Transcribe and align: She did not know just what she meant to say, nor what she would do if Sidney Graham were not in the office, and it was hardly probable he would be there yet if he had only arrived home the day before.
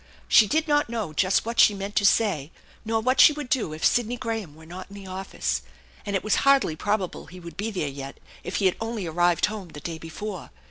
She 0.27 0.47
did 0.47 0.67
not 0.67 0.89
know 0.89 1.13
just 1.13 1.45
what 1.45 1.59
she 1.59 1.75
meant 1.75 1.95
to 1.97 2.05
say, 2.05 2.51
nor 2.83 3.01
what 3.01 3.21
she 3.21 3.33
would 3.33 3.49
do 3.49 3.71
if 3.71 3.85
Sidney 3.85 4.17
Graham 4.17 4.55
were 4.55 4.65
not 4.65 4.87
in 4.89 4.95
the 4.95 5.05
office, 5.05 5.61
and 6.07 6.15
it 6.15 6.23
was 6.23 6.37
hardly 6.37 6.75
probable 6.75 7.27
he 7.27 7.39
would 7.39 7.55
be 7.55 7.69
there 7.69 7.87
yet 7.87 8.19
if 8.43 8.55
he 8.55 8.65
had 8.65 8.77
only 8.81 9.05
arrived 9.05 9.45
home 9.45 9.67
the 9.69 9.79
day 9.79 9.99
before. 9.99 10.49